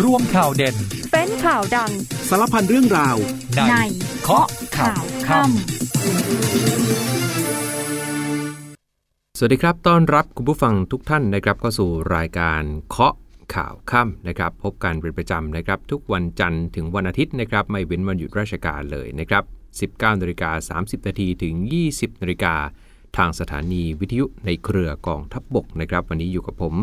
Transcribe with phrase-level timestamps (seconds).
[0.00, 0.76] ร่วมข่าวเด่น
[1.12, 1.92] เป็นข่าวดัง
[2.28, 3.16] สารพันเรื่องราว
[3.54, 3.74] ในใน
[4.22, 4.46] เคาะ
[4.78, 5.44] ข่าวค่ำ
[9.38, 13.14] สวัสดีครับ ต้อนรับคุณผู้ฟังทุกท่านนะครับเข้าสู่รายการเคาะ
[13.54, 19.44] ข่าวค่ำนะครับ พบกันเป็นประจำนะครับ ทุกวันจันทร์ถึงวันอาทิตย์นะครับ ไม่เว้นวันหยุดราชการเลยนะครับ
[20.00, 21.54] 19นาฬิกา30นาทีถึง
[21.88, 22.54] 20นาฬิกา
[23.16, 26.74] ทางสถานีวิทยุในเครือกองทัพบบกนะครับ วันนี้อยู่กับผม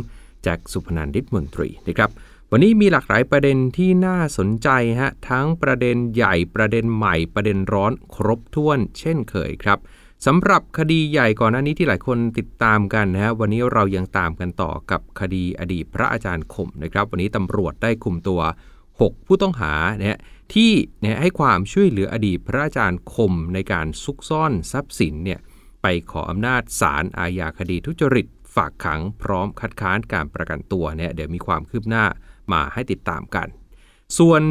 [0.43, 2.09] แจ็คสุพนันท์ฤทธิ์มนตรีนะครับ
[2.51, 4.69] วันนี้มีหลากหลายประเด็นที่น่าสนใจ
[4.99, 9.79] ฮะทั้งประเด็นใหญ่ประเด็นใหม่ประเด็นร้อนครบถ้วน เช่นเคยครับ
[10.25, 18.41] สำหรับคดีใหญ่ก่อนหน้านี้ที่หลายคนติดตามกันนะฮะวันนี้เรายังตามกันต่อกับคดีอดีตพระอาจารย์คมนะครับ วันนี้ตำรวจได้คุมตัว
[18.83, 20.19] 6 ผู้ต้องหาเนะฮะ
[20.53, 25.39] ที่เนี่ยให้ความช่วยเหลืออดีตพระอาจารย์คมในการซุกซ่อนทรัพย์สินเนี่ย
[25.81, 32.05] ไปขออำนาจศาลอาญาคดีทุจริต ฝากขังพร้อมคัดค้านการประกันตัวเนี่ยเดี๋ยวมีความคืบหน้า
[32.53, 33.47] มาให้ติดตามกัน
[34.17, 34.41] ส่วน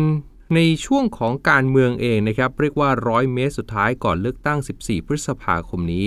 [0.55, 6.07] ในช่วงของการเมืองเองนะครับเรียกว่าร้อยเมตรสุดท้ายก่อนเลือกตั้ง 14 พฤษภาคมนี้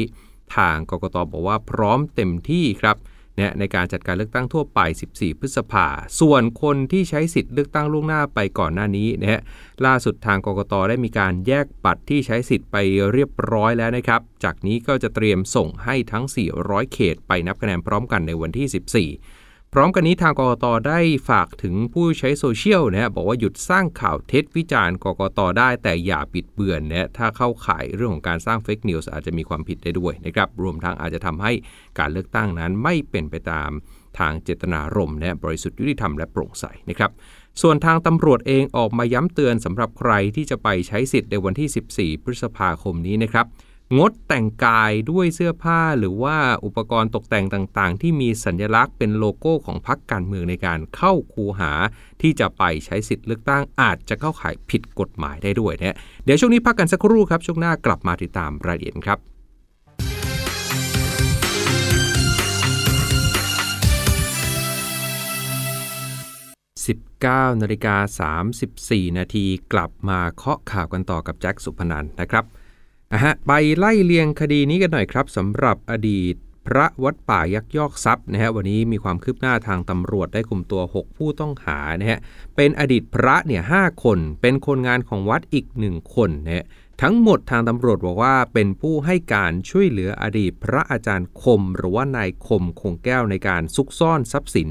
[0.56, 2.98] ทางกกตบอกว่าพร้อมเต็มที่ครับ
[3.38, 4.80] เนี่ยในการจัดการเลือกตั้งทั่วไป
[5.12, 5.88] 14 พฤษภา
[6.20, 9.42] ส่วนคนที่ใช้สิทธิ์เลือกตั้งล่วงหน้าไปก่อนหน้านี้นะฮะ
[9.86, 12.76] ล่าสุดทางกกตได้มีการแยกบัตรที่ใช้สิทธิ์ไป
[13.14, 16.26] เรียบร้อยแล้วนะครับ จากนี้ก็จะเตรียมส่งให้ทั้ง
[16.60, 19.41] 400 เขตไปนับคะแนนพร้อมกันในวันที่ 14
[19.76, 31.52] พร้อมกันนี้ทางกกตได้ฝากถึงผู้ใช้โซเชียลนะบอกว่าหยุดสร้างข่าวเท็จวิจารณ์กกตได้แต่อย่าบิดเบือนนะถ้าเข้าข่ายเรื่องของการสร้าง fake news อาจจะมีความผิดได้ด้วยนะครับรวมทั้งอาจจะทำให้
[32.00, 33.70] การเลือกตั้งนั้นไม่เป็นไปตาม
[34.20, 37.12] ทางเจตนารมณ์นะบริสุทธิ์ยุติธรรมและโปร่งใสนะครับ
[37.62, 43.46] ส่วนทางตำรวจเองออกมาย้ำเตือนสำหรับใครที่จะไปใช้สิทธิ์ในวันที่ 14 พฤษภาคมนี้นะครับ
[43.98, 51.72] งดแต่งกายด้วยเสื้อผ้าหรือว่าอุปกรณ์ตกแต่งต่างๆ ที่มีสัญลักษณ์เป็นโลโก้ของพรรคการเมืองในการเข้าคูหา
[52.22, 59.20] ที่จะไปใช้สิทธิ์เลือกตั้งอาจจะเข้าข่ายผิดกฎหมายได้ด้วยนะเดี๋ยวช่วงนี้พักกันสักครู่ครับ ช่วงหน้ากลับมาติดตามรายละเอียดครับ
[67.26, 67.96] 19นาฬิกา
[68.58, 72.46] 34 นาทีกลับมาเคาะข่าวกันต่อกับแจ็คสุพนันนะครับ
[73.14, 76.36] อะฮะไปไล่เลียงคดีนี้กันหน่อยครับสำหรับอดีต
[76.68, 82.20] พระวัดป่ายักยอกทรัพย์นะฮะวันนี้มีความคืบหน้าทางตำรวจได้คุมตัว 6 ผู้ต้องหานะฮะ
[82.56, 83.74] เป็นอดีตพระเนี่ยห
[84.04, 86.66] คน เป็นคนงานของวัดอีก 1 คนนะฮะ
[87.02, 94.70] ทั้งหมดทางตำรวจบอกว่าเป็นผู้ให้การช่วยเหลืออดีตพระอาจารย์คม หรือว่านายคมคงแก้วในการซุกซ่อนทรัพย์สิน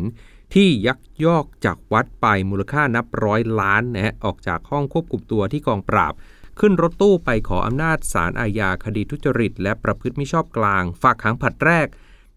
[0.54, 6.14] ที่ยักยอกจากวัดไปมูลค่านับร้อยล้านนะฮะออกจากห้องควบคุมตัวที่กองปราบ
[6.60, 11.86] ขึ้นรถตู้ไปขออำนาจศาลอาญาคดีทุจริต และประพฤติมิชอบกลาง ฝากขังผลัดแรก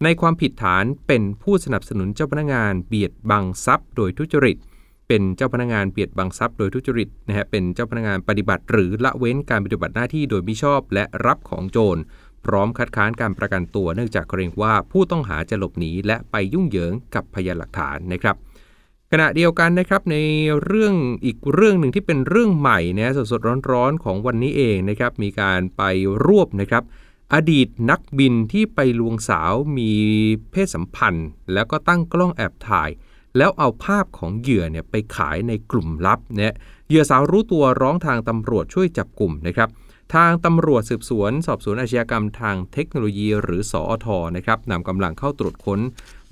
[0.03, 4.57] ในความผิดฐานเป็นผู้สนับสนุนเจ้าพนักงานเบียดบังทรัพย์ โดยทุจริต
[5.07, 12.01] เป็นเจ้าพนักงานเบียดบังทรัพย์โดยทุจริตนะฮะเป็นเจ้าพนักงานปฏิบัติ หรือละเว้นการปฏิบัติหน้าที่โดยมิชอบและรับของโจร
[12.45, 18.35] พร้อมคัดค้านการประกันตัวเนื่องจากเกรงว่าผู้ต้องหาจะหลบหนีและไปยุ่งเหยิงกับพยานหลักฐานนะครับ
[19.15, 20.17] ขณะเดียวกันนะครับใน
[20.65, 20.93] เรื่อง
[21.25, 25.81] อีกเรื่องหนึ่งที่เป็นเรื่องใหม่นะสดๆร้อนๆของวันนี้เองนะครับมีการไป
[26.25, 26.83] รวบนะครับ
[27.33, 29.91] อดีตนักบินที่ไปลวงสาวมี
[30.51, 32.89] เพศสัมพันธ์ แล้วก็ตั้งกล้องแอบถ่าย
[33.37, 36.53] แล้วเอาภาพของเหยื่อเนี่ยไปขายในกลุ่มลับเนี่ย
[36.87, 39.69] เหยื่อสาวรู้ตัวร้องทางตำรวจช่วยจับกลุ่มนะครับ
[40.13, 45.79] ทางตำรวจสืบสวน สอบสวนอาชญากรรมทางเทคโนโลยีหรือสอทนะครับนำกำลังเข้าตรวจค้น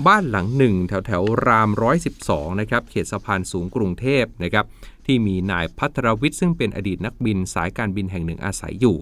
[0.07, 1.69] บ้านหลังหนึ่งแถวแถวราม
[2.15, 4.65] 112 นะครับ เขตสะพานสูงกรุงเทพนะครับ
[5.05, 8.97] ที่มีนายพัทรวิทย์ซึ่งเป็นอดีตนักบินสายการบินแห่งหนึ่งอาศัยอยู่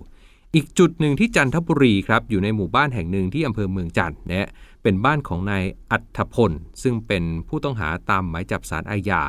[0.55, 4.49] อีกจุดหนึ่งที่จันทบุรีครับ อยู่ในหมู่บ้านแห่งหนึ่งที่อำเภอเมืองจันทร์นะฮะ
[4.83, 6.51] เป็นบ้านของนายอัธพล
[6.83, 9.21] ซึ่งเป็นผู้ต้องหาตามหมายจับสารอาญา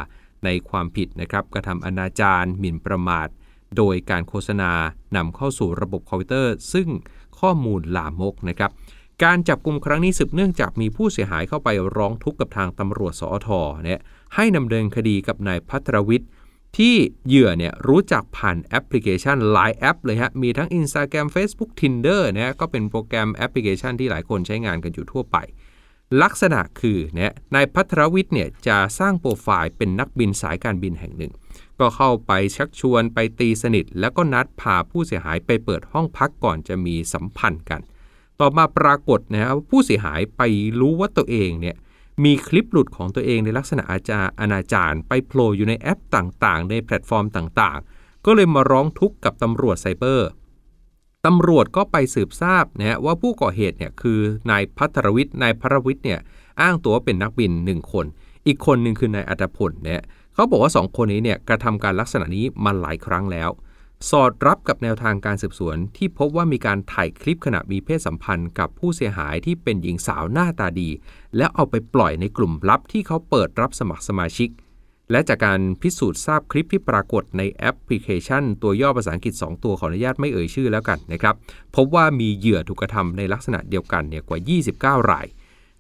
[0.45, 3.29] ในความผิดนะครับกระทำอนาจารหมิ่นประมาท
[3.77, 4.71] โดยการโฆษณา
[5.17, 6.89] นำเข้าสู่ระบบคอมพิวเตอร์ ซึ่ง
[7.41, 8.71] ข้อมูลลามกนะครับ
[9.25, 13.49] การจับกลุ่มครั้งนี้สืบเนื่องจากมีผู้เสียหายเข้าไปร้องทุกข์กับทางตำรวจสอท
[13.85, 14.01] เนี่ย
[14.35, 16.31] ให้ดำเนินคดีกับนายพัทรวิทย์
[16.79, 16.95] ที่
[17.27, 25.37] เหยื่อเนี่ยรู้จักผ่านแอปพลิเคชัน หลายแอปเลยฮะ มีทั้ง Instagram Facebook Tinder นะก็เป็นโปรแกรมแอปพลิเคชันที่หลายคนใช้งานกันอยู่ทั่วไป
[26.23, 31.33] ลักษณะคือเนี่ยนายพัทรวิทย์เนี่ยจะสร้างโปรไฟล์เป็นนักบินสายการบินแห่งหนึ่ง
[31.81, 37.81] ก็เข้าไปชักชวนไปตีสนิท แล้วก็นัดพาผู้เสียหายไปเปิดห้องพักก่อนจะมีสัมพันธ์กัน
[38.41, 40.43] ต่อมาปรากฏนะครับว่าผู้เสียหายไป
[40.81, 41.77] รู้ว่าตัวเองเนี่ย
[42.25, 50.29] มีคลิปหลุดของตัวเองในลักษณะอาจารอนาจารไปโผล่อยู่ในแอปต่างๆ ในแพลตฟอร์มต่างๆ ก็เลยมาร้องทุกข์กับตำรวจไซเบอร์
[51.27, 54.19] ตำรวจก็ไปสืบทราบนะฮะว่าผู้ก่อเหตุเนี่ยคือ
[54.51, 56.21] นายพัทรวิทย์นายพัทรวิทย์เนี่ย
[56.61, 58.07] อ้างตัวว่าเป็นนักบิน 1 คน
[58.47, 60.03] อีกคนหนึ่งคือนายอัตพลเนี่ย
[60.35, 63.51] เขาบอกว่าสองคนนี้เนี่ยกระทำการลักษณะนี้มาหลายครั้งแล้ว
[64.11, 70.91] สอดรับกับแนวทางการสืบสวน ที่พบว่ามีการถ่ายคลิปขณะมีเพศสัมพันธ์กับผู้เสียหายที่เป็นหญิงสาวหน้าตาดี
[71.37, 74.51] แล้วเอาไปปล่อยในกลุ่มลับที่เขาเปิดรับสมัครสมาชิก
[75.11, 81.35] และจากการพิสูจน์ทราบคลิปที่ปรากฏในแอปพลิเคชัน ตัวย่อภาษาอังกฤษ 2 ตัวขออนุญาตไม่เอ่ยชื่อแล้วกันนะครับ
[81.77, 85.27] พบว่ามีเหยื่อถูกกระทำในลักษณะเดียวกันเนี่ยกว่า 29 ราย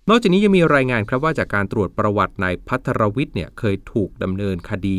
[0.09, 4.99] นอกจากนี้ยังมีรายงานครับว่าจากการตรวจประวัตินายพัทรวิทย์เนี่ยเคยถูกดำเนินคดี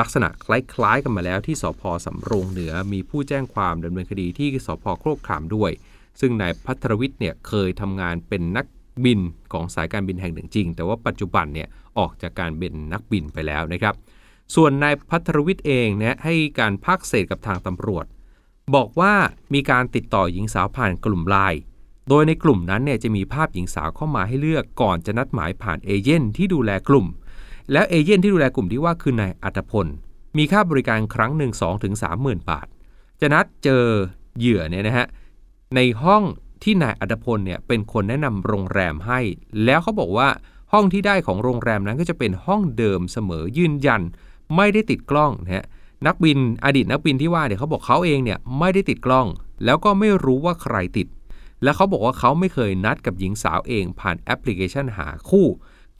[0.00, 5.70] ลักษณะคล้ายๆกันมาแล้วที่สพสำโรงเหนือมีผู้แจ้งความดำเนินคดีที่สพโครกขามด้วย
[6.20, 8.66] ซึ่งนายพัทรวิทย์เนี่ยเคยทำงานเป็นนัก
[9.04, 9.20] บิน
[9.52, 11.68] ของสายการบินแห่งหนึ่งจริง แต่ว่าปัจจุบันเนี่ย
[11.98, 13.94] ออกจากการเป็นนักบินไปแล้วนะครับ
[14.54, 18.06] ส่วนนายพัทรวิทย์เองเนี่ยให้การภาคเศษกับทางตำรวจ
[18.74, 19.14] บอกว่า
[19.54, 21.60] มีการติดต่อหญิงสาวผ่านกลุ่มไลน์
[22.10, 27.06] โดยในกลุ่มนั้นเนี่ยจะมีภาพหญิงสาวเข้ามาให้เลือกก่อนจะนัดหมายผ่านเอเย่นที่ดูแลกลุ่ม
[27.72, 29.86] แล้วเอเย่นที่ดูแลกลุ่มที่ว่าคือนายอัตพล
[30.38, 32.66] มีค่าบริการครั้งหนึ่ง2-3ถึง30,000บาท
[33.20, 33.84] จะนัดเจอ
[34.38, 35.06] เหยื่อเนี่ยนะฮะ
[35.76, 36.22] ในห้อง
[36.62, 39.20] ที่นายอัตพลเนี่ยเป็นคนแนะนำโรงแรมให้
[39.64, 40.28] แล้วเขาบอกว่า
[40.72, 44.02] ห้องที่ได้ของโรงแรมนั้นก็จะเป็นห้องเดิมเสมอยืนยัน
[44.56, 45.64] ไม่ได้ติดกล้องนะฮะ
[46.06, 49.26] นักบินอดีตนักบินที่ว่าเนี่ยเขาบอกเขาเองเนี่ยไม่ได้ติดกล้อง
[49.64, 51.06] แล้วก็ไม่รู้ว่าใครติด
[51.62, 55.46] และเขาบอกว่าเขาไม่เคยนัดกับหญิงสาวเองผ่านแอปพลิเคชันหาคู่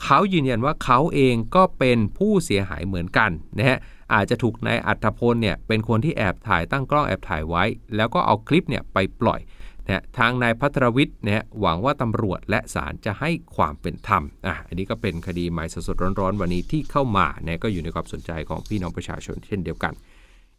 [0.03, 3.79] เขายืนยันว่าเขาเองก็เป็นผู้เสียหายเหมือนกันนะฮะ
[4.15, 7.65] อาจจะถูกนายอัธพลเนี่ยเป็นคนที่แอบถ่ายตั้งกล้องแอบถ่ายไว้
[7.97, 9.41] แล้วก็เอาคลิปเนี่ยไปปล่อย
[9.87, 19.93] นะทางนายพัทรวิทย์เนี่ยหวังว่าตำรวจและศาลจะให้ความเป็นธรรมอะอันนี้ก็เป็นคดีใหม่สดๆร้อนๆ วันนี้ที่เข้ามาเนี่ยก็อยู่ในความสนใจของพี่น้องประชาชนเช่นเดียวกัน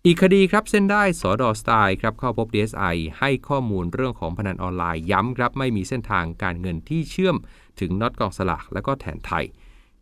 [0.05, 7.35] อีกคดีครับเส้นได้สอดอสไตล์ครับเข้าพบ DSI ให้ข้อมูลเรื่องของพนันออนไลน์ย้ำครับไม่มีเส้นทางการเงินที่เชื่อม
[7.79, 9.45] ถึงน็อตกองสลากและก็แทนไทย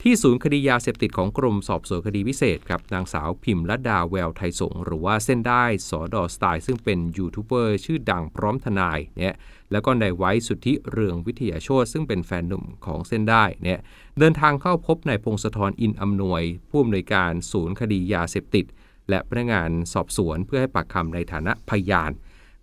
[0.01, 9.35] ที่ศูนย์คดียาเสพติดของกรมสอบสวนคดีพิเศษครับนางสาวพิมพ์ลัดาแววไทยสงหรือว่าเส้นได้สอดอสไตล์ซึ่งเป็นยูทูบเบอร์ชื่อดังพร้อมทนายเนี่ย
[9.71, 13.79] แล้วก็ในไว้สุทธิเรืองวิทยาโชตซึ่งเป็นแฟนหนุ่มของเส้นได้เนี่ย
[14.19, 18.65] เดินทางเข้าพบนายพงศธรอินอำนวยผู้อำนวยการศูนย์คดียาเสพติด
[19.09, 22.11] และพนักงานสอบสวนเพื่อให้ปากคำในฐานะพยาน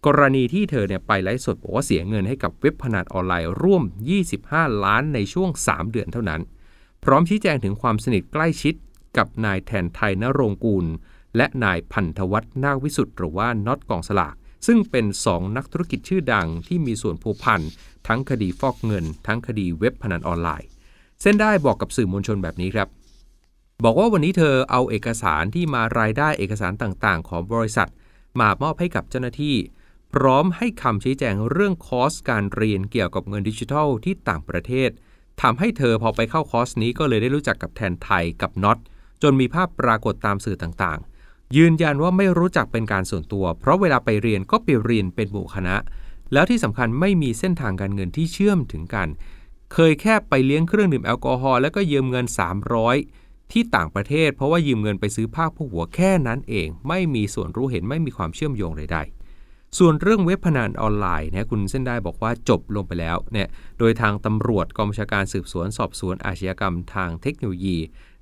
[0.07, 3.83] กรณีที่เธอเนี่ยไปไลฟ์สดบอกว่าเสียเงินให้กับเว็บพนันออนไลน์ร่วม
[4.33, 6.41] 25 ล้านในช่วง 3 เดือนเท่านั้น
[7.05, 8.75] พร้อมชี้แจงถึงความสนิทใกล้ชิด
[9.17, 10.87] กับนายแทนไทยนรงกูล
[11.37, 14.35] และนายพันธวัฒน์นาวิสุทธ์หรือว่าน็อตกองสลาก
[14.67, 17.61] ซึ่งเป็น 2 นักธุรกิจชื่อดังที่มีส่วนผูกพัน
[18.07, 20.69] ทั้งคดีฟอกเงิน ทั้งคดีเว็บพนันออนไลน์
[21.21, 22.89] เส้นได้บอกกับสื่อมวลชนแบบนี้ครับ
[23.85, 27.89] บอกว่าวันนี้เธอเอาเอกสารที่มารายได้เอกสารต่างๆ ของบริษัท
[28.41, 29.57] มามอบให้กับเจ้าหน้าที่
[30.15, 34.91] พร้อมให้คำชี้แจงเรื่องคอร์สการเรียนเกี่ยวกับเงินดิจิทัลที่ต่างประเทศ
[35.43, 38.79] ทำให้เธอพอไปเข้าคอร์สนี้ก็เลยได้รู้จักกับแทนไทยกับน็อต
[39.23, 45.77] จนมีภาพปรากฏตามสื่อต่างๆ ยืนยันว่าไม่รู้จักเป็นการส่วนตัว เพราะเวลาไปเรียนก็ไปเรียนเป็นหมู่คณะ
[46.33, 49.09] แล้วที่สำคัญไม่มีเส้นทางการเงินที่เชื่อมถึงกัน
[49.73, 52.27] เคยแค่ไปเลี้ยงเครื่องดื่มแอลกอฮอล์แล้วก็ยืมเงิน
[52.81, 63.49] 300 ที่ต่างประเทศ เพราะว่ายืมเงินไปซื้อผ้าผู้หัวแค่นั้นเอง ไม่มีส่วนรู้เห็นไม่มีความเชื่อมโยงใดๆ ส่วนเรื่องเว็บพนันออนไลน์นะคุณเส้นได้บอกว่าจบลงไปแล้วเนี่ย
[63.79, 67.77] โดยทางตำรวจกองบัญชาการสืบสวนสอบสวนอาชญากรรมทางเทคโนโลยี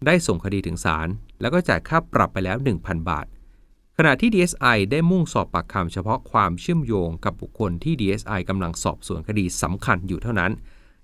[0.06, 1.08] ได้ส่งคดีถึงศาล
[1.40, 3.26] แล้วก็จ่ายค่าปรับไปแล้ว 1,000 บาท
[3.98, 10.52] ขณะที่ DSI ได้มุ่งสอบปากคำเฉพาะความเชื่อมโยงกับบุคคลที่ DSI กำลังสอบสวนคดีสำคัญอยู่เท่านั้น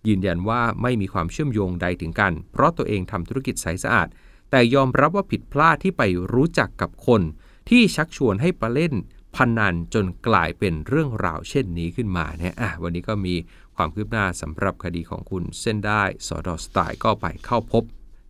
[0.08, 4.08] ยืนยันว่าไม่มีความเชื่อมโยงใดถึงกัน เพราะตัวเองทำธุรกิจใสสะอาด
[4.50, 6.02] แต่ยอมรับว่าผิดพลาดที่ไป
[6.34, 7.22] รู้จักกับคน
[7.70, 8.94] ที่ชักชวนให้ไปเล่น
[9.36, 13.34] พนันจนกลายเป็นเรื่องราวเช่นนี้ขึ้นมาเนี่ยอะวันนี้ก็มี
[13.76, 17.84] ความคืบหน้าสำหรับคดีของคุณเส้นได้สอดอสไตล์ก็ไปเข้าพบ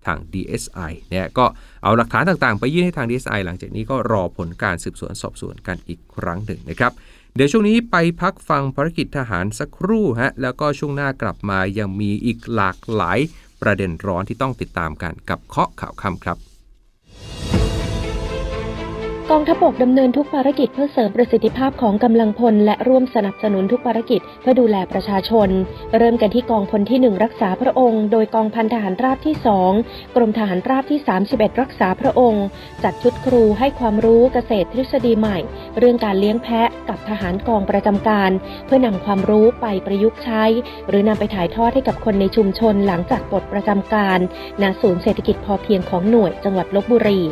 [0.06, 1.46] ทาง DSI เนี่ยก็
[1.82, 6.92] เอาหลักฐานต่างๆ ไปยื่นให้ทาง DSI หลังจากนี้ก็รอผลการสืบสวนสอบสวนกันอีกครั้งหนึ่งนะครับ
[7.34, 13.18] เดี๋ยวช่วงนี้ไปพักฟังภารกิจทหารสักครู่ฮะแล้วก็ช่วงหน้ากลับมายังมีอีกหลากหลาย
[13.62, 16.49] ประเด็นร้อนที่ต้องติดตามกันกับเคาะข่าวค่ำครับ
[19.34, 25.48] กองทัพบกดำเนินทุกภารกิจเพื่อเสริมประสิทธิภาพของกำลังพล และร่วมสนับสนุนทุกภารกิจเพื่อดูแลประชาชน
[25.96, 29.34] เริ่มกันที่กองพลที่ 1 รักษาพระองค์ โดยกองพันทหารราบที่
[29.76, 32.44] 2 กรมทหารราบที่ 31 รักษาพระองค์
[32.84, 35.38] จัดชุดครูให้ความรู้เกษตรทฤษฎีใหม่
[35.78, 38.30] เรื่องการเลี้ยงแพะกับทหารกองประจำการ
[38.66, 40.44] เพื่อนำความรู้ไปประยุกต์ใช้
[40.88, 44.18] หรือนำไปถ่ายทอดให้กับคนในชุมชนหลังจากปลดประจำการ
[44.62, 47.22] ณศูนย์เศรษฐกิจพอเพียงของหน่วยจังหวัดลบบุรี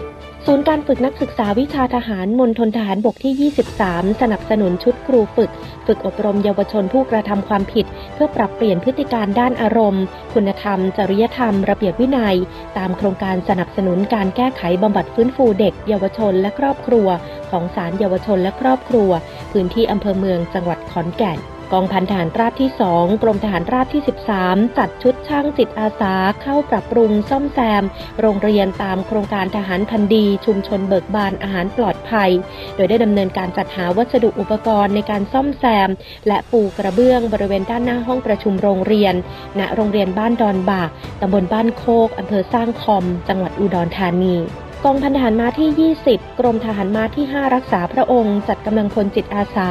[0.47, 5.50] ศูนย์การฝึกนักศึกษาวิชาทหารมณฑลทหารบกที่ 23 สนับสนุนชุดครูฝึก
[5.87, 10.04] ฝึกอบรมเยาวชนผู้กระทำความผิด เพื่อปรับเปลี่ยนพฤติการด้านอารมณ์
[10.35, 12.37] คุณธรรม จริยธรรม ระเบียบวินัย
[12.78, 17.09] ตามโครงการสนับสนุนการแก้ไขบำบัดฟื้นฟูเด็ก เยาวชนและครอบครัว
[17.50, 19.11] ของศาลเยาวชนและครอบครัว
[19.52, 21.40] พื้นที่อำเภอเมืองจังหวัดขอนแก่น
[21.73, 24.03] กองพันทหารราบที่ 2 กรมทหารราบที่
[24.39, 27.83] 13 จัดชุดช่างจิตอาสาเข้าปรับปรุงซ่อมแซม
[28.21, 32.31] โรงเรียนตามโครงการทหารพันดี ชุมชนเบิกบานอาหารปลอดภัย
[32.77, 35.89] โดยได้ดำเนินการจัดหาวัสดุอุปกรณ์ในการซ่อมแซม
[36.29, 39.15] และปูกระเบื้องบริเวณด้านหน้าห้องประชุมโรงเรียน
[39.59, 44.37] ณ โรงเรียนบ้านดอนบากตำบลบ้านโคกอำเภอสร้างคอม จังหวัดอุดรธานี
[44.85, 49.68] กองพันทหารม้าที่ 20 กรมทหารม้าที่ 5 รักษาพระองค์ จัดกำลังพลจิตอาสา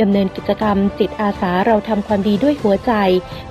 [0.00, 2.92] ดำเนินกิจกรรม จิตอาสาเราทำความดีด้วยหัวใจ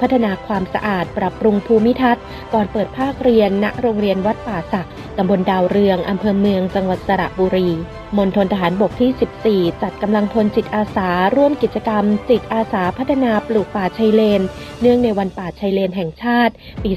[0.02, 7.70] พัฒนาความสะอาดปรับปรุงภูมิทัศน์ ก่อนเปิดภาคเรียน ณ โรงเรียนวัดป่าสักตำบลดาวเรืองอำเภอเมือง จังหวัดสระบุรี
[8.18, 14.42] มณฑลทหารบกที่ 14 จัดกำลังพลจิตอาสา ร่วมกิจกรรม จิตอาสาพัฒนาปลูกป่าชายเลน
[14.82, 16.54] เนื่องในวันป่าชายเลนแห่งชาติ
[16.84, 16.92] ปี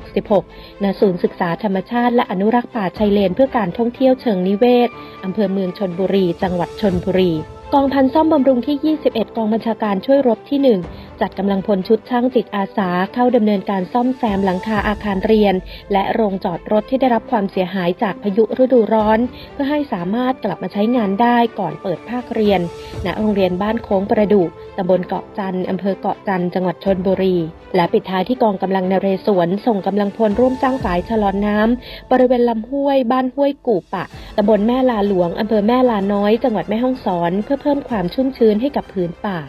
[0.00, 4.88] 2566 ณ ศูนย์ศึกษาธรรมชาติและอนุรักษ์ป่าชายเลนเพื่อการท่องเที่ยวเชิงนิเวศ
[5.24, 7.32] อำเภอเมืองชนบุรี จังหวัดชนบุรี
[7.74, 15.54] กองพันซ่อมบำรุงที่ 21 กองบัญชาการช่วยรบที่ 1 จัดกำลังพลชุดช่างจิตอาสาเข้าดำเนินการซ่อมแซมหลังคาอาคารเรียน
[15.92, 19.18] และโรงจอดรถที่ได้รับความเสียหายจากพายุฤดูร้อน
[19.52, 22.60] เพื่อให้สามารถกลับมาใช้งานได้ก่อนเปิดภาคเรียน
[23.06, 24.42] ณ โรงเรียนบ้านโค้งประดุ
[24.76, 27.36] ตำบลเกาะจันทร์อำเภอเกาะจันทร์จังหวัดชนบุรี
[27.74, 34.04] และปิดท้ายที่กองกำลังนเรศวรส่งกำลังพลร่วมสร้างฝายชะลอนน้ำบริเวณลำห้วย บ้านห้วยกู่ปะ
[34.36, 39.40] ตำบลแม่ลาหลวงอำเภอแม่ลาน้อย จังหวัดแม่ฮ่องสอน เพื่อเพิ่มความชุ่มชื้นให้กับพื้นป่า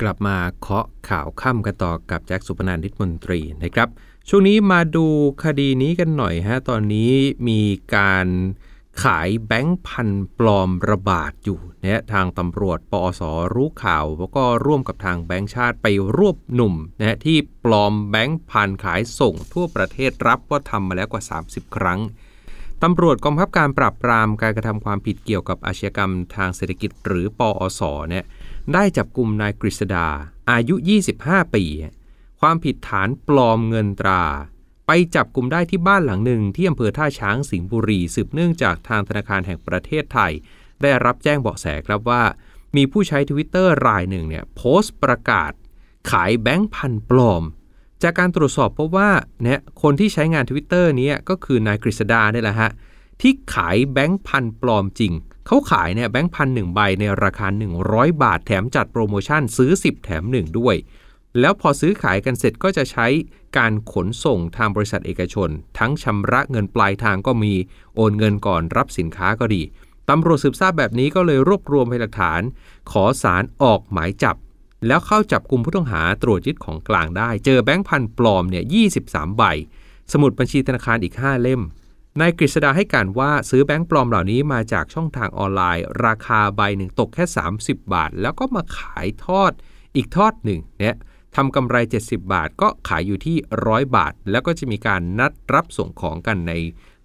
[0.00, 3.88] กลับมาเคาะข่าวค่ำกันต่อกับแจ็คสุพนันท์นิตมนตรีนะครับ
[4.28, 5.06] ช่วงนี้มาดู
[5.44, 7.12] คดีนี้กันหน่อยฮะตอนนี้
[7.48, 7.62] มี
[7.94, 8.26] การ
[9.02, 13.22] ขายแบงค์พันปลอมระบาดอยู่นะทางตำรวจปอส
[13.54, 22.00] รู้ข่าว แล้วก็ร่วมกับทางแบงค์ชาติไปรวบหนุ่มนะที่ปลอมแบงค์พันขายส่งทั่วประเทศรับว่าทำมาแล้วกว่า 30 ครั้ง
[22.82, 27.80] ตำรวจกองบังคับการปราบปรามการกระทำความผิดเกี่ยวกับอาชญากรรมทางเศรษฐกิจหรือปอส
[28.10, 28.24] เนี่ย
[28.74, 30.06] ได้จับกลุ่มนายกฤษดา
[30.50, 30.74] อายุ
[31.14, 31.64] 25 ปี
[32.40, 34.24] ความผิดฐานปลอมเงินตรา
[34.86, 40.32] ไปจับกลุ่มได้ที่บ้านหลังหนึ่งที่อำเภอท่าช้างสิงห์บุรี สืบเนื่องจากทางธนาคารแห่งประเทศไทย
[40.82, 42.22] ได้รับแจ้งเบาะแสครับว่า
[42.76, 45.52] มีผู้ใช้ทวิตเตอร์รายหนึ่งเนี่ยโพสต์ประกาศ
[46.10, 47.42] ขายแบงค์พันปลอม
[48.02, 49.10] จากการตรวจสอบพบว่า
[49.42, 52.70] เนี่ยคนที่ใช้งานทวิตเตอร์นี้ก็คือนายกฤษดาเนี่ยแหละฮะ
[53.20, 55.12] ที่ขายแบงค์พันปลอมจริง
[55.46, 57.46] เขาขายเนี่ยแบงค์พันหนึ่งใบในราคา
[57.84, 60.76] 100 บาทแถมจัดโปรโมชั่นซื้อ 10 แถม 1 ด้วย
[61.40, 63.06] แล้วพอซื้อขายกันเสร็จก็จะใช้
[63.56, 67.54] การขนส่งทางบริษัทเอกชน ทั้งชำระเงินปลายทางก็มี
[67.94, 69.62] โอนเงินก่อนรับสินค้าก็ดี
[70.10, 72.42] ตำรวจสืบทราบแบบนี้ก็เลยรวบรวมพยานหลักฐาน
[72.90, 74.36] ขอสารออกหมายจับ
[74.86, 78.64] แล้วเข้าจับกลุ่มผู้ต้องหาตรวจยึดของกลางได้ เจอแบงค์พันปลอมเนี่ย
[79.02, 79.42] 23 ใบ
[80.12, 81.60] สมุดบัญชีธนาคารอีก 5 เล่ม
[82.18, 87.24] นายกฤษดาให้การว่าซื้อแบงค์ปลอมเหล่านี้มาจากช่องทางออนไลน์ ราคาใบหนึ่งตกแค่
[87.56, 89.52] 30 บาท แล้วก็มาขายทอด
[89.96, 90.96] อีกทอดหนึ่งเนี่ย
[91.36, 93.36] ทำกำไร 70 บาทก็ขายอยู่ที่
[93.66, 96.52] 100 บาท แล้วก็จะมีการนัดรับส่งของกันใน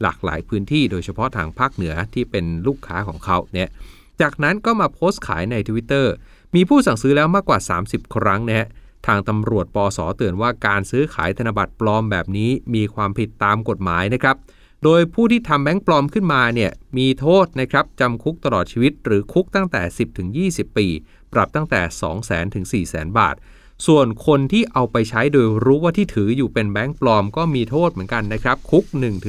[0.01, 3.69] หลากหลายพื้นที่ โดยเฉพาะทางภาคเหนือที่เป็นลูกค้าของเขาเนี่ย
[4.21, 6.05] จากนั้นก็มาโพสต์ขายใน Twitter
[6.55, 8.67] มีผู้สั่งซื้อแล้วมากกว่า 30 ครั้งนะฮะ
[9.07, 14.35] ทางตำรวจปอสเตือนว่าการซื้อขายธนบัตรปลอมแบบนี้มีความผิดตามกฎหมายนะครับ
[14.85, 20.87] โดยผู้ที่ทำแบงค์ปลอมขึ้นมาเนี่ยมีโทษนะครับจำคุกตลอดชีวิต หรือคุกตั้งแต่ 10ถึง20 ปี
[21.33, 23.35] ปรับตั้งแต่ 2 0 0 0 0 0ถึง4 0 0 0 0 บาท
[23.87, 28.85] ส่วนคนที่เอาไปใช้โดยรู้ว่าที่ถืออยู่เป็นแบงค์ปลอมก็มีโทษเหมือนกันนะครับ คุก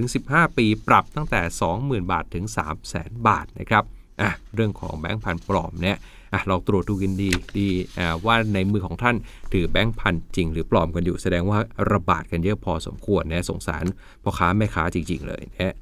[0.06, 1.40] 1-15 ปี ปรับตั้งแต่
[1.76, 3.84] 20,000 บาทถึง 3 0 0 0 0 0 บาทนะครับ
[4.22, 5.96] อะเรื่องของแบงค์พันปลอมเนี่ย
[6.32, 7.68] อะลองตรวจดูกันดีดี
[7.98, 9.16] อ่าว่าในมือของท่าน
[9.52, 11.58] ถือแบงค์พันจริง หรือปลอมกันอยู่แสดงว่า
[11.92, 13.84] ระบาดกันเยอะพอสมควรนะสงสาร
[14.22, 15.76] พ่อค้าแม่ค้าจริง ๆ เลยนะ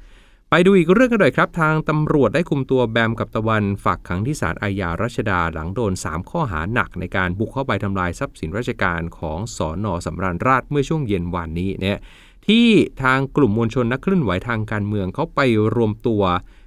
[0.50, 11.98] ไปดูอีกเรื่องกันหน่อยครับ ทางตำรวจได้คุมตัวแบมกับตะวันฝากขังที่ศาลอาญารัชดาหลังโดน 3 ข้อหาหนักในการบุกเข้าไปทำลายทรัพย์สินราชการของสอนอสำราญราชเมื่อช่วงเย็นวานนี้เนี่ย
[12.46, 12.66] ที่
[13.02, 15.40] ทางกลุ่มมวลชนนักเคลื่อนไหวทางการเมืองเขาไป
[15.76, 16.22] รวมตัว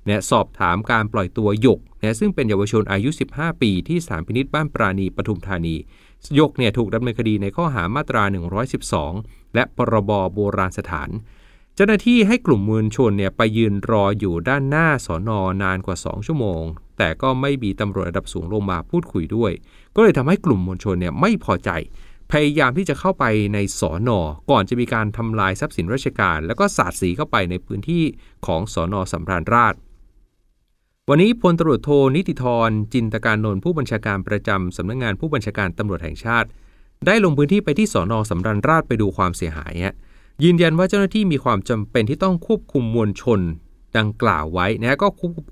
[0.06, 5.76] เนี่ยสอบถามการปล่อยตัวหยกเนี่ยซึ่งเป็นเยาวชนอายุ 15 ปีที่สถานพินิษบ้านปราณีปทุมธานี
[6.36, 8.24] หยกเนี่ยถูกดำเนินคดีในข้อหามาตรา
[8.90, 11.10] 112 และพรบโบราณสถาน
[11.76, 16.64] เจ้าหน้าที่ให้กลุ่มมวลชนเนี่ยไปยืนรออยู่ด้านหน้าสอนอนานกว่า 2 ชั่วโมง
[16.98, 19.52] แต่ก็ไม่มีตำรวจระดับสูงลงมาพูดคุยด้วย
[19.96, 21.70] ก็เลยทำให้กลุ่มมวลชนเนี่ยไม่พอใจ
[22.32, 24.20] พยายามที่จะเข้าไปในสอนอ
[24.52, 28.04] ก่อนจะมีการทำลายทรัพย์สินราชการ แล้วก็สาดสีเข้าไปในพื้นที่
[28.46, 29.74] ของสอนอสำราญราช
[31.10, 36.48] วันนี้พลตรวจโทนิติธรจินตการนนท์ผู้บัญชาการประจำสำนักงงานผู้บัญชาการตำรวจแห่งชาติ
[37.06, 39.74] ได้ลงพื้นที่ไปที่สอนอสำราญราชไปดูความเสียหาย
[40.44, 43.40] ยืนยันว่าเจ้าหน้าที่มีความจำเป็นที่ต้องควบคุมมวลชน
[43.98, 45.08] ดังกล่าวไว้นะก็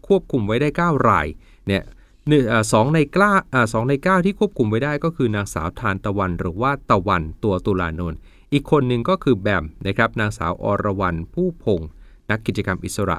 [0.08, 1.28] ควบคุมไว้ได้ 9 ราย
[1.68, 1.84] เนี่ย
[2.30, 3.34] หนึ่งสองในกล้า
[3.74, 8.20] สองในเก้าที่ควบคุมไว้ได้ก็คือนางสาวทานตะวัน หรือว่าตะวันตัวตุลานนท์
[8.54, 11.82] อีกคนหนึ่งก็คือแบมนะครับนางสาวอรวรรณผู้พง
[12.30, 13.18] นักกิจกรรมอิสระ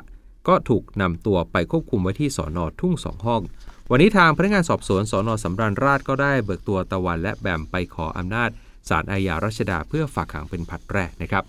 [0.49, 3.43] ก็ถูกนำตัวไปควบคุมไว้ที่สอนอทุ่งสองห้อง
[3.91, 8.51] วันนี้ทางพนักงานสอบสวนสอนอสำราญราชก็ได้เบิกตัวตะวันและแบมไปขออำนาจ
[8.89, 11.45] ศาลอาญารัชดาเพื่อฝากขังเป็นผัดแรกนะครับ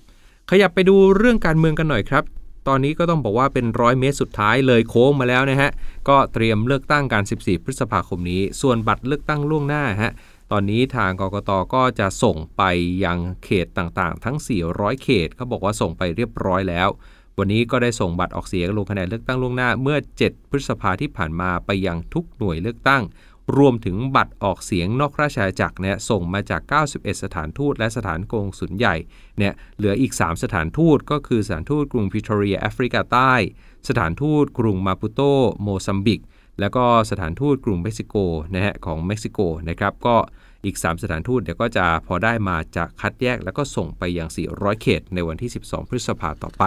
[0.49, 2.23] ขยับไปดูเรื่องการเมืองกันหน่อยครับ
[2.67, 5.71] ตอนนี้ก็ต้องบอกว่าเป็นร้อยเมตรสุดท้ายเลยโค้งมาแล้วนะฮะ
[6.09, 10.11] ก็เตรียมเลือกตั้งการ 14 พฤษภาคมนี้ ส่วนบัตรเลือกตั้งล่วงหน้าฮะ
[10.51, 12.63] ตอนนี้ทางกกตก็จะส่งไป
[13.03, 14.37] ยังเขตต่างๆ ทั้ง
[14.69, 16.89] 400 เขตเขาบอกว่าส่งไปเรียบร้อยแล้ว
[17.37, 23.03] วันนี้ก็ได้ส่งบัตรออกเสียงลงคะแนนเลือกตั้งล่วงหน้าเมื่อ 7 พฤษภาที่ผ่านมาไปยังทุกหน่วยเลือกตั้ง
[23.57, 26.61] รวมถึงบัตรออกเสียงนอกราชอาณาจักรเนี่ยส่งมาจาก
[26.93, 28.95] 91 สถานทูตและสถานกงสุลใหญ่
[29.37, 33.33] เนี่ยเหลืออีก 3 สถานทูตก็คือสถานทูตกรุงพิทอเรียแอฟริกาใต้
[33.87, 35.21] สถานทูตกรุงมาปุโต
[35.61, 36.21] โมซัมบิก
[36.59, 38.15] แล้วก็สถานทูตกรุงเม็กซิโก
[38.55, 39.39] นะฮะของเม็กซิโก
[39.69, 40.15] นะครับก็
[40.65, 46.63] อีก 3 สถานทูตเดี๋ยวก็จะพอได้มาจะคัดแยกแล้วก็ส่งไปยัง 400 เขต ในวันที่ 12 พฤษภาต่อไป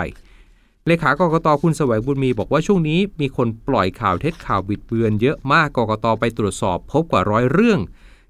[0.91, 7.81] เลขากกตคุณแสวงบุญมีบอกว่าช่วงนี้มีคนปล่อยข่าวเท็จข่าวบิดเบือน เยอะมากกกตไปตรวจสอบพบกว่าร้อยเรื่อง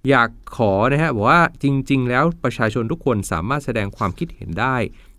[0.09, 4.77] อยากขอนะฮะบอกว่าจริง ๆ แล้วประชาชนทุกคนสามารถแสดงความคิดเห็นได้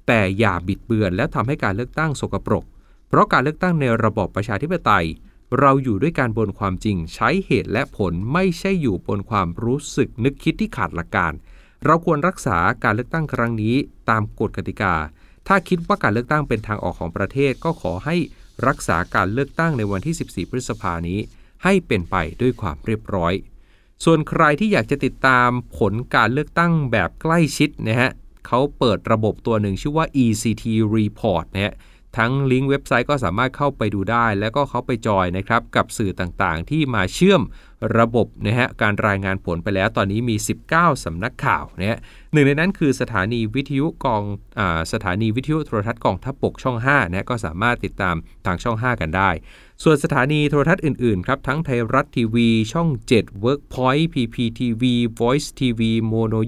[0.07, 2.65] แต่อย่าบิดเบือนและทำให้การเลือกตั้งสกปรก
[3.07, 5.05] เพราะการเลือกตั้งในระบอบประชาธิปไตย
[5.59, 11.33] เราอยู่ด้วยการบนความจริงใช้เหตุและผลไม่ใช่อยู่บนความรู้สึกนึกคิดที่ขาดหลักการ
[11.85, 13.75] เราควรรักษาการเลือกตั้งครั้งนี้
[14.09, 14.93] ตามกฎกติกา
[15.47, 18.15] ถ้าคิดว่าการเลือกตั้งเป็นทางออกของประเทศก็ขอให้
[18.67, 21.19] รักษาการเลือกตั้งในวันที่ 14 พฤษภานี้
[21.63, 23.33] ให้เป็นไปด้วยความเรียบร้อย
[24.05, 28.09] ส่วนใครที่อยากจะติดตามผลการเลือกตั้งแบบใกล้ชิดนะฮะ
[28.47, 30.63] เขาเปิดระบบตัวหนึ่งชื่อว่า ECT
[30.95, 31.73] Report นะฮะ
[32.17, 37.41] ทั้งลิงก์เว็บไซต์ก็สามารถเข้าไปดูได้ แล้วก็เขาไปจอยนะครับกับสื่อต่างๆ ที่มาเชื่อม
[37.99, 40.35] ระบบนะฮะการรายงานผลไปแล้วตอนนี้มี
[40.69, 41.99] 19 สำนักข่าวนะฮะ
[42.33, 44.23] หนึ่งในนั้นคือสถานีวิทยุกอง
[44.59, 44.61] อ
[44.93, 49.29] สถานีวิทยุโทรทัศน์กองทัพบกช่อง5นะก็สามารถติดตามทางช่อง 5 กันได้
[49.83, 54.83] ส่วนสถานีโทรทัศน์อื่น ๆ ครับ ทั้งไทยรัฐทีวี ช่อง 7 Workpoint PPTV
[55.19, 56.39] Voice TV Mono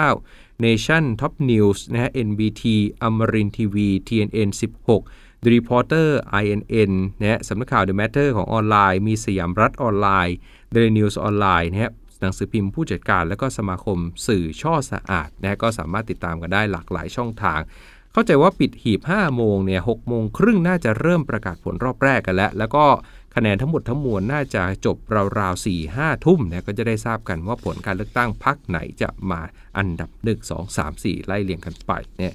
[0.00, 2.62] 29 Nation Top News นะฮะ NBT
[3.02, 4.50] อมรินทีวี TNN
[4.96, 6.08] 16 The Reporter
[6.42, 10.36] INN นะฮะสำนักข่าว The Matter ของออนไลน์ มีสยามรัฐออนไลน์
[10.74, 17.60] Daily News ออนไลน์นะฮะหนังสือพิมพ์ผู้จัดการและก็สมาคมสื่อช่อสะอาดนะก็สามารถติดตามกันได้หลากหลายช่องทาง
[18.12, 22.84] เข้าใจว่าปิดหีบ 5 โมงเนี่ย6โมงครึ่งน่าจะเริ่มประกาศผลรอบแรกกันแล้ว แล้วก็
[23.38, 24.96] คะแนนทั้งหมดทั้งมวลน่าจะจบ
[25.38, 29.40] ราวๆ4 5ทุ่มเนี่ยก็จะได้ทราบกันว่าผลการเลือกตั้งพักไหนจะมา
[29.78, 32.34] อันดับ 1 2 3 4 ไล่เรียงกันไปเนี่ย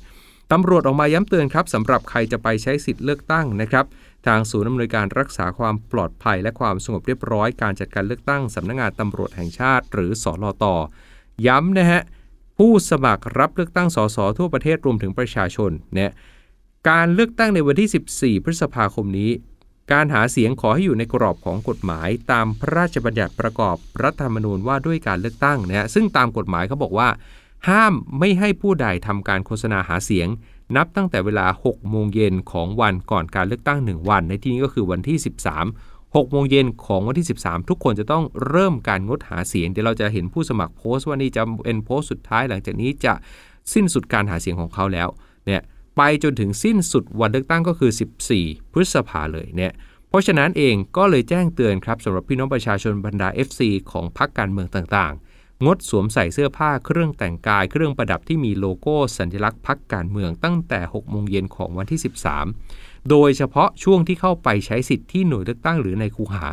[0.51, 3.85] ตำรวจออกมาย้ำเตือนครับสำหรับใครจะไปใช้สิทธิ์เลือกตั้งนะครับ
[4.27, 10.65] ทางศูนย์อำนวยการรักษาความปลอดภัย และความสงบเรียบร้อยการจัดการเลือกตั้งสำนักงงานตำรวจแห่งชาติ หรือสอลต
[11.47, 12.01] ย้ำนะฮะ
[12.57, 16.11] ผู้สมัครรับเลือกตั้งสสทั่วประเทศรวมถึงประชาชนเนี่ย
[16.89, 19.31] การเลือกตั้งในวันที่ 14 พฤษภาคมนี้
[19.91, 27.09] การหาเสียงขอให้อยู่ในกรอบของกฎหมาย ตามพระราชบัญญัติประกอบรัฐธรรมนูญว่าด้วยการเลือกตั้งนะฮะซึ่งตามกฎหมายเขาบอกว่า
[27.69, 30.27] ห้ามไม่ให้ผู้ใดทำการโฆษณาหาเสียง
[30.75, 35.17] นับตั้งแต่เวลา 6 โมงเย็นของวันก่อนการเลือกตั้ง 1 วัน ในที่นี้ก็คือวันที่
[35.67, 43.13] 13 6 โมงเย็นของวันที่ 13 ทุกคนจะต้องเริ่มการงดหาเสียง เดี๋ยวเราจะเห็นผู้สมัครโพสต์ว่านี่จะเป็นโพสต์สุดท้ายหลังจากนี้จะ
[43.73, 45.07] สิ้นสุดการหาเสียงของเขาแล้ว
[45.45, 45.61] เนี่ย
[45.97, 47.91] ไปจนถึงสิ้นสุดวันเลือกตั้งก็คือ
[48.31, 49.71] 14 พฤษภาเลยเนี่ย
[50.09, 61.99] เพราะฉะนั้นเองก็เลยแจ้งเตือนครับสำหรับพี่น้องประชาชนบรรดา FC ของพรรคการเมืองต่างๆ งดสวมใส่เสื้อผ้าเครื่องแต่งกายเครื่องประดับที่มีโลโก้สัญลักษณ์พักการเมืองตั้งแต่6โมงเย็นของวันที่
[62.53, 66.45] 13 โดยเฉพาะช่วงที่เข้าไปใช้สิทธิ์ที่หน่วยเลือกตั้งหรือในคูหา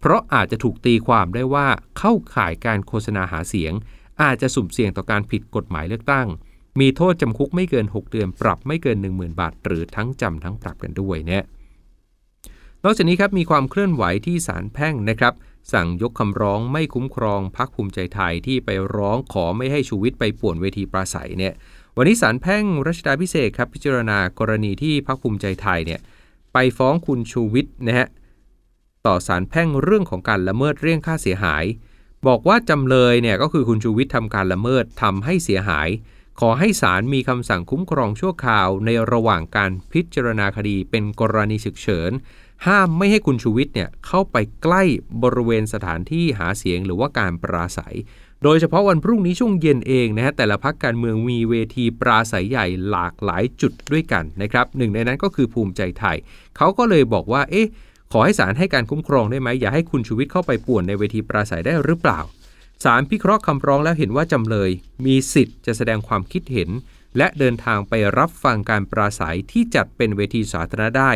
[0.00, 1.66] เพราะอาจจะถูกตีความได้ว่า
[1.98, 3.72] เข้าข่ายการโฆษณาหาเสียง
[4.22, 6.26] อาจจะสุ่มเสี่ยงต่อการผิดกฎหมายเลือกตั้ง
[6.80, 11.44] มีโทษจำคุกไม่เกิน 6 เดือน ปรับไม่เกิน 10,000 บาท หรือทั้งจำทั้งปรับกันด้วยเนี่ย
[12.84, 15.34] นอกจากนี้ครับมีความเคลื่อนไหวที่ศาลแพ่งนะครับ
[15.72, 21.54] สั่งยกคำร้องไม่คุ้มครองพักภูมิใจไทยที่ไปร้องขอไม่ให้ชูวิทย์ไปป่วนเวทีปราศัยเนี่ย
[21.96, 26.00] วันนี้ศาลแพ่งรัชดาพิเศษครับพิจารณากรณีที่พักภูมิใจไทยเนี่ย
[26.52, 28.08] ไปฟ้องคุณชูวิทย์นะฮะ
[29.06, 31.64] ต่อศาลแพ่งเรื่องของการละเมิดเรื่องค่าเสียหาย
[32.26, 35.88] บอกว่าจำเลยเนี่ยก็คือคุณชูวิทย์ทำการละเมิดทำให้เสียหาย
[36.42, 42.10] ขอให้ศาลมีคำสั่งคุ้มครองชั่วคราวในระหว่างการพิจารณาคดีเป็นกรณีฉุกเฉิน
[42.66, 44.82] ห้ามไม่ให้คุณชูวิทย์เนี่ยเข้าไปใกล้
[45.22, 47.96] บริเวณสถานที่หาเสียงหรือว่าการปราศัย
[48.42, 56.16] โดยเฉพาะวันพรุ่งนี้ช่วงเย็นเองนะฮะแต่ละพักการเมืองมีเวทีปราศัยใหญ่หลากหลายจุดด้วยกันนะครับหนึ่งในนั้นก็คือภูมิใจไทย
[56.56, 57.68] เขาก็เลยบอกว่าเอ๊ะ
[58.12, 62.20] ขอให้ศาลให้การคุ้มครองได้ไหมอย่าให้คุณชูวิทย์เข้าไปป่วนในเวทีปราศัยได้หรือเปล่า
[62.84, 64.70] ศาลพิเคราะห์คำร้องแล้วเห็นว่าจำเลย
[65.06, 66.70] มีสิทธิ์จะแสดงความคิดเห็น
[67.16, 71.12] และเดินทางไปรับฟังการปราศัยที่จัดเป็นเวทีสาธารณะได้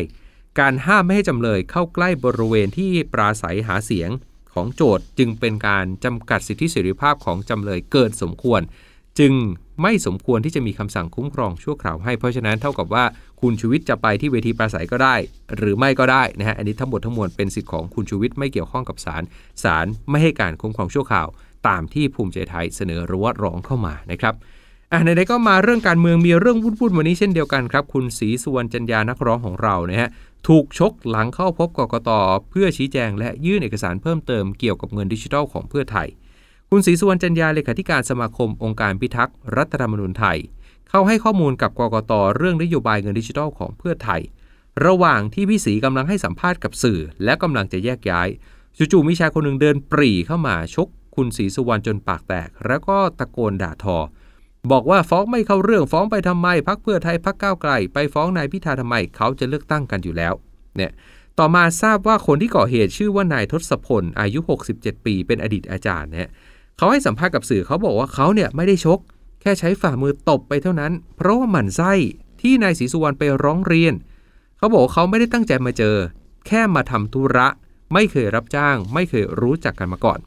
[0.61, 4.11] การห้ามไม่ให้จำเลยเข้าใกล้บริเวณที่ปราศัยหาเสียง
[4.55, 8.61] ของโจทย์จึงเป็นการจำกัดสิทธิเสรีภาพของจำเลยเกินสมควร
[9.19, 9.33] จึง
[9.83, 13.05] ไม่สมควรที่จะมีคำสั่งคุ้มครองชั่วคราวให้เพราะฉะนั้นเท่ากับว่า
[13.41, 15.15] คุณชูวิทย์จะไปที่เวทีปราศัยก็ได้
[15.57, 19.23] หรือไม่ก็ได้นะฮะอันนี้ทั้งหมดทั้งมวลเป็นสิทธิของคุณชูวิทย์ไม่เกี่ยวข้องกับศาล
[19.63, 21.29] ศาลไม่ให้การคุ้มครองชั่วคราว
[21.69, 24.35] ตามที่ภูมิใจไทยเสนอหรือว่าร้องเข้ามานะครับ
[24.93, 30.09] อะไหนๆก็มาเรื่องการเมืองมีเรื่องวุ่นๆวันนี้เช่นเดียวกันครับ คุณศรีสุวรรณจันยานักร้องของเรานะฮะ
[30.49, 32.11] ถูกชกหลังเข้าพบกกต
[32.51, 36.09] เพื่อชี้แจง และยื่นเอกสารเพิ่มเติมเกี่ยวกับเงินดิจิทัลของเพื่อไทย
[36.71, 40.39] คุณศรีสุวรรณจันยาเลขาธิการสมาคมองค์การพิทักษ์รัฐธรรมนูญไทย
[40.91, 44.21] เข้าให้ข้อมูลกับกกตเรื่องนโยบายเงินดิจิทัลของเพื่อไทย
[44.87, 48.29] ระหว่างที่พี่ศรีกำลังให้สัมภาษณ์กับสื่อ และกำลังจะแยกย้าย
[48.93, 53.99] จู่ๆมีชายคนหนึ่งเดินปรีเข้ามาชก คุณศรีสุวรรณจนปากแตก แล้วก็ตะโกนด่าทอ
[54.71, 60.35] บอกว่าฟ้องไม่เข้าเรื่องฟ้องไปทำไมพักเพื่อไทยพักก้าวไกล ไปฟ้องนายพิธาทำไมเขาจะเลือกตั้งกันอยู่แล้ว
[60.77, 60.93] เนี่ย
[61.39, 64.41] ต่อมาทราบว่าคนที่ก่อเหตุชื่อว่านายทศพลอายุ
[64.73, 66.31] 67 ปีเป็นอดีตอาจารย์เนี่ย
[66.79, 68.99] เขาให้สัมภาษณ์กับสื่อเขาบอกว่าเขาเนี่ยไม่ได้ชก
[69.41, 71.93] แค่ใช้ฝ่ามือตบไปเท่านั้น เพราะว่าหมั่นไส้
[72.41, 73.95] ที่นายศรีสุวรรณไปร้องเรียน
[74.59, 75.97] เขาบอกเขาไม่ได้ตั้งใจมาเจอ
[76.47, 77.47] แค่มาทำธุระ
[77.93, 80.19] ไม่เคยรับจ้าง ไม่เคยรู้จักกันมาก่อน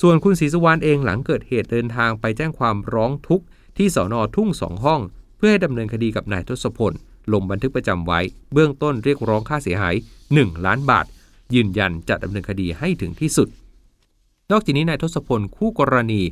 [0.00, 3.44] ส่วนคุณศรีสุวรรณเองหลังเกิดเหตุเดินทางไปแจ้งความร้องทุกข์
[3.76, 5.00] ที่สอนอทุ่งสองห้อง
[5.36, 6.92] เพื่อให้ดำเนินคดีกับนายทศพล
[7.32, 8.20] ลงบันทึกประจำไว้
[8.52, 9.94] เบื้องต้นเรียกร้องค่าเสียหาย
[10.30, 11.06] 1 ล้านบาท
[11.54, 13.48] ยืนยันจะดำเนินคดีให้ถึงที่สุด
[14.50, 16.22] นอกจากนี้นายทศพลคู่กรณี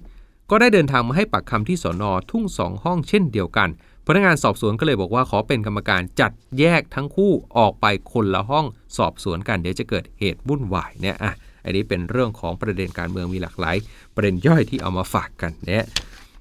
[0.51, 3.69] ก็ได้เดินทางมาให้ปากคำที่สอนอทุ่งสองห้องเช่นเดียวกัน
[4.07, 11.33] พนักงานสอบสวนก็เลยบอกว่าขอเป็นกรรมการจัดแยกทั้งคู่ออกไปคนละห้องสอบสวนกันเดี๋ยวจะเกิดเหตุวุ่นวายเนี่ยอะ
[11.65, 13.77] อันนี้เป็นเรื่องของประเด็นการเมืองมีหลากหลาย
[14.15, 15.87] ประเด็นย่อยที่เอามาฝากกันเนี่ย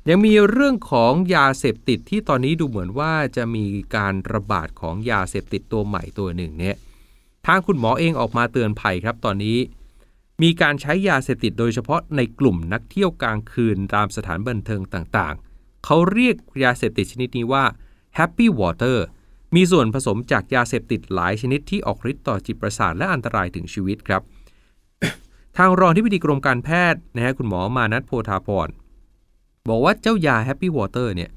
[0.10, 6.78] ยังมีเรื่องของยาเสพติดที่ตอนนี้ดูเหมือนว่าจะมีการระบาดของยาเสพติดตัวใหม่ตัวหนึ่งเนี่ย
[7.48, 9.58] ทางคุณหมอเองออกมาเตือนภัยครับตอนนี้
[10.44, 17.66] มีการใช้ยาเสพติดโดยเฉพาะในกลุ่มนักเที่ยวกลางคืนตามสถานบันเทิงต่างๆ เขาเรียกยาเสพติดชนิดนี้ว่า
[18.18, 18.98] Happy Water
[19.56, 24.22] มีส่วนผสมจากยาเสพติดหลายชนิดที่ออกฤทธิ์ต่อจิตประสาทและอันตรายถึงชีวิตครับ
[25.58, 28.70] ทางรองที่ปดีกรมการแพทย์นะฮะคุณหมอมานัทโพธาพร
[29.68, 31.30] บอกว่าเจ้ายา Happy Water เนี่ย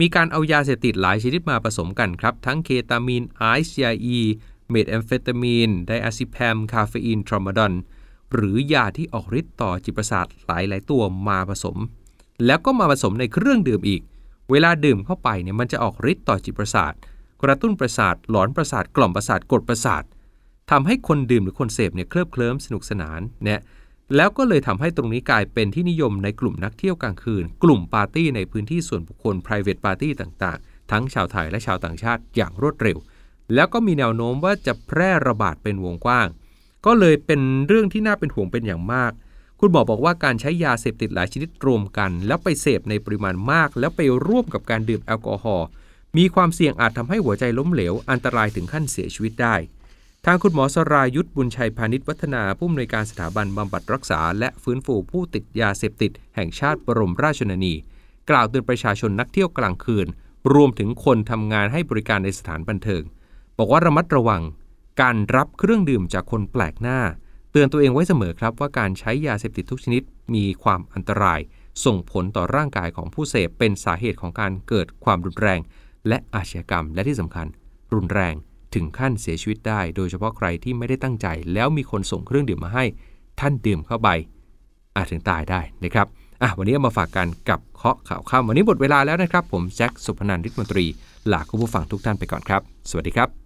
[0.00, 4.18] มีการเอายาเสพติดหลายชนิดมาผสมกันครับ ทั้งเคตามีนไอซ์ยาอี
[4.68, 7.72] เมทแอมเฟตามีน ไดอะซิแพม คาเฟอีน ทรามาดอล
[8.34, 11.76] หรือยาที่ออกฤทธิ์ต่อจิตประสาทหลายหลายตัวมาผสม
[12.46, 14.02] แล้วก็มาผสมในเครื่องดื่มอีก
[14.50, 16.92] เวลาดื่มเข้าไปเนี่ยมันจะออกฤทธิ์ต่อจิตประสาท
[17.42, 20.02] กระตุ้นประสาท หลอนประสาท กล่อมประสาท กดประสาท
[20.70, 23.60] ทำให้คนดื่มหรือคนเสพเนี่ยเคลิบเคลิ้มสนุกสนานเนี่ย
[24.16, 32.98] แล้วก็เลยทำให้ตรงนี้กลายเป็นที่นิยมในกลุ่มนักเที่ยวกลางคืน กลุ่มปาร์ตี้ในพื้นที่ส่วนบุคคล private party ต่างๆ ทั้งชาวไทยและชาวต่างชาติอย่างรวดเร็ว
[33.54, 36.28] แล้วก็มีแนวโน้มว่าจะแพร่ระบาดเป็นวงกว้าง
[36.86, 39.12] ก็เลยเป็นเรื่องที่น่าเป็นห่วงเป็นอย่างมาก
[39.60, 45.66] คุณหมอบอกว่าการใช้ยาเสพติดหลายชนิดรวมกัน แล้วไปเสพในปริมาณมาก แล้วไปร่วมกับการดื่มแอลกอฮอล์
[46.16, 49.54] มีความเสี่ยงอาจทำให้หัวใจล้มเหลวอันตรายถึงขั้นเสียชีวิตได้
[50.28, 57.74] ทางคุณหมอสรายุทธบุญชัยพาณิชย์วัฒนาผู้อำนวยการสถาบันบำบัดรักษา และฟื้นฟูผู้ติดยาเสพติด แห่งชาติบรมราชชนนี
[58.30, 60.06] กล่าวเตือนประชาชนนักเที่ยวกลางคืน
[60.54, 63.02] รวมถึงคนทำงานให้บริการในสถานบันเทิง
[63.58, 64.42] บอกว่าระมัดระวัง
[65.02, 67.00] การรับเครื่องดื่มจากคนแปลกหน้า
[67.52, 70.02] เตือนตัวเองไว้เสมอครับว่าการใช้ยาเสพติดทุกชนิด
[70.34, 71.40] มีความอันตราย
[71.84, 75.60] ส่งผลต่อร่างกายของผู้เสพเป็นสาเหตุของการเกิดความรุนแรง
[76.08, 77.46] และอาชญากรรมและที่สำคัญ
[77.94, 78.34] รุนแรง
[78.76, 82.84] ถึงขั้นเสียชีวิตได้ โดยเฉพาะใครที่ไม่ได้ตั้งใจ แล้วมีคนส่งเครื่องดื่มมาให้
[83.40, 84.08] ท่านดื่มเข้าไป
[84.96, 86.06] อาจถึงตายได้นะครับ
[86.42, 90.84] อะวันนี้เอามาฝากกันกับเคาะข่าวข้ามวันนี้หมดเวลาแล้วนะครับ ผมแจ็คสุพนันท์ริศมนตรี
[91.32, 92.60] ลาคุณผู้ฟังทุกท่านไปก่อนครับ
[92.90, 93.45] สวัสดีครับ